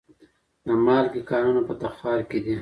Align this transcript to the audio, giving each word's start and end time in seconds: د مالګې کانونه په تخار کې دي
د 0.65 0.67
مالګې 0.85 1.21
کانونه 1.29 1.61
په 1.67 1.73
تخار 1.81 2.19
کې 2.29 2.39
دي 2.45 2.55